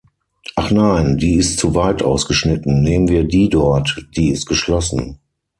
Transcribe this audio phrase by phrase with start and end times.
[0.55, 5.19] Ach nein, die ist zu weit ausgeschnitten, nehmen wir die dort, die ist geschlossen.